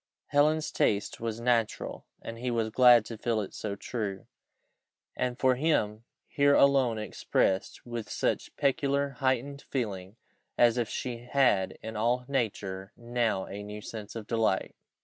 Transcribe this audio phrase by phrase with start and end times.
[0.29, 4.25] Helen's taste was natural, and he was glad to feel it so true,
[5.15, 10.15] and for him here alone expressed with such peculiar heightened feeling,
[10.57, 14.73] as if she had in all nature now a new sense of delight.